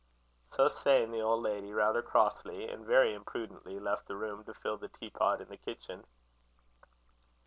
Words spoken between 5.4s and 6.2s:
in the kitchen.